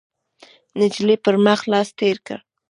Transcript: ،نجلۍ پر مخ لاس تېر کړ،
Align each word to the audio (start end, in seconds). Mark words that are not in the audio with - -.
،نجلۍ 0.79 1.15
پر 1.23 1.35
مخ 1.45 1.59
لاس 1.71 1.87
تېر 1.99 2.17
کړ، 2.25 2.37